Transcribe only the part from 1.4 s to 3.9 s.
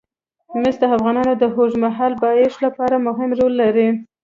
اوږدمهاله پایښت لپاره مهم رول لري.